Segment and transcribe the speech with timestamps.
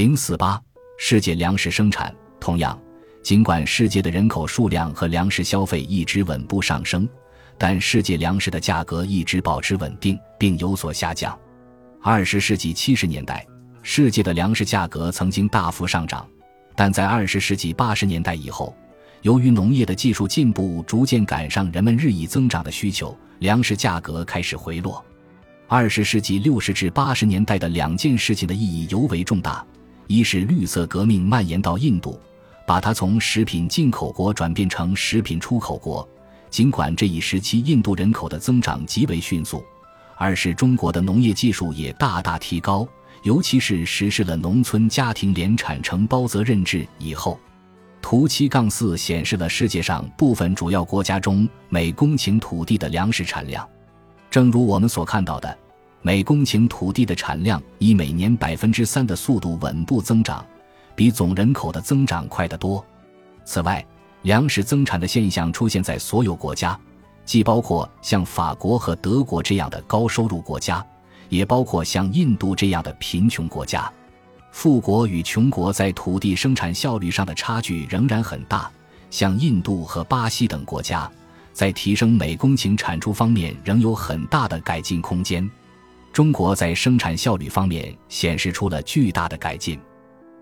[0.00, 0.58] 零四八
[0.96, 2.10] 世界粮食生产。
[2.40, 2.80] 同样，
[3.22, 7.06] 尽管世界的人口数量和粮食消费一直稳步上升，
[7.58, 11.38] 但世界粮食的价格一直保持稳定并有所下降。
[12.00, 13.46] 二十世纪七十年代，
[13.82, 16.26] 世界的粮食价格曾经大幅上涨，
[16.74, 18.74] 但在二十世纪八十年代以后，
[19.20, 25.04] 由于农业的技术进步逐渐赶上人们日益增长的需求，粮食价格开始回落。
[25.68, 29.62] 二十世纪六十至八十年代的两件事情的意义尤为重大：
[30.10, 32.18] 一是绿色革命蔓延到印度，
[32.66, 36.06] 把它从食品进口国转变成食品出口国，
[36.50, 39.62] 尽管这一时期印度人口的增长极为迅速；
[40.16, 42.84] 二是中国的农业技术也大大提高，
[43.22, 47.38] 尤其是实施了农村家庭联产承包责任制以后。
[48.02, 53.64] 图七杠四显示了世界上部分主要国家中每公顷土地的粮食产量。
[54.28, 55.56] 正如我们所看到的，
[56.02, 60.44] 每公顷土地的产量以每年百分之三的速度稳步增长，
[60.94, 62.82] 比总人口的增长快得多。
[63.44, 63.84] 此外，
[64.22, 66.78] 粮食增产的现象出现在所有国家，
[67.26, 70.84] 既包括像法国和德国这样的高收入国家，
[71.28, 73.90] 也包括像印度这样的贫穷国家。
[74.52, 78.70] 富国与穷国在土地生产效率上的差距仍然很大，
[79.10, 81.10] 像印度和巴西等国家，
[81.52, 85.48] 在提升每公顷产出方面仍有很大的改进空间。
[86.12, 89.78] 中国在生产效率方面显示出了巨大的改进，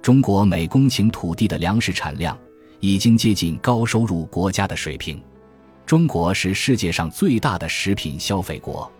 [0.00, 2.38] 中国每公顷土地的粮食产量
[2.78, 5.20] 已经接近高收入国家的水平。
[5.84, 8.90] 中国是世界上最大的食品消费国，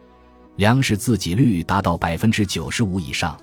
[0.57, 3.39] 粮食自给率达到百分之九十五以上。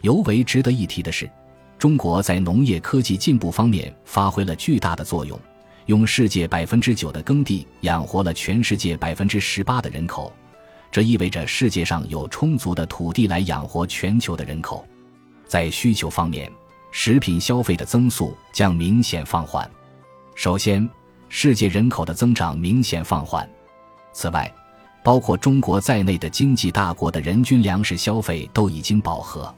[0.00, 1.30] 尤为值得一提的是，
[1.78, 5.38] 中国在农业科技进步方面发挥了巨大的作用，
[5.86, 10.32] 用世界百分之九的耕地养活了全世界百分之十八的人口，
[10.94, 14.86] 这意味着世界上有充足的土地来养活全球的人口。
[15.44, 16.48] 在需求方面，
[16.92, 19.68] 食品消费的增速将明显放缓。
[20.36, 20.88] 首先，
[21.28, 23.44] 世界人口的增长明显放缓。
[24.12, 24.48] 此外，
[25.02, 29.52] 包括中国在内的经济大国的人均粮食消费都已经饱和。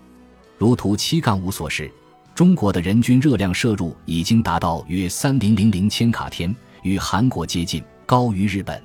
[0.56, 1.92] 如图七杠五所示，
[2.34, 8.82] 中国的人均热量摄入已经达到约三零零零千卡天，与韩国接近，高于日本。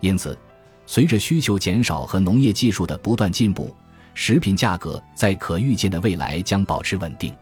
[0.00, 0.38] 因此，
[0.86, 3.74] 随着需求减少和农业技术的不断进步，
[4.14, 7.34] 食品价格在可预见的未来将保持稳定。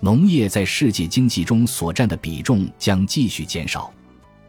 [0.00, 3.92] 农业在世界经济中所占的比重将继续减少。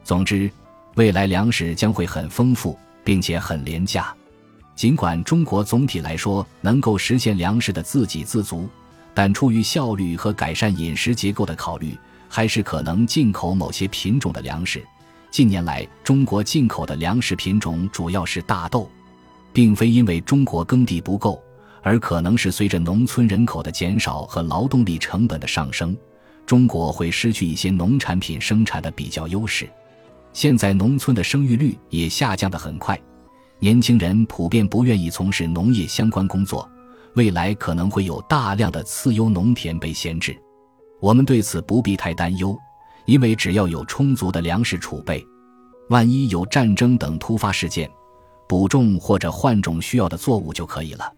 [0.03, 0.49] 总之，
[0.95, 4.15] 未来粮食将会很丰富，并且很廉价。
[4.75, 8.69] 尽管中国总体来说能够实现粮食的自给自足，
[9.13, 11.97] 但出于效率和改善饮食结构的考虑，
[12.29, 14.85] 还是可能进口某些品种的粮食。
[15.31, 18.89] 近年来，中国进口的粮食品种主要是大豆，
[19.53, 21.41] 并非因为中国耕地不够，
[21.83, 25.95] 而可能是随着农村人口的减少和劳动力成本的上升，
[26.45, 29.69] 中国会失去一些农产品生产的比较优势。
[30.33, 32.99] 现在，农村的生育率也下降得很快。
[33.59, 36.67] 年轻人普遍不愿意从事农业相关工作，
[37.13, 40.35] 未来可能会有大量的次优农田被闲置。
[40.99, 42.57] 我们对此不必太担忧，
[43.09, 45.25] 因为只要有充足的粮食储备，
[45.89, 47.89] 万一有战争等突发事件，
[48.47, 51.11] 补种或者换种需要的作物就可以了。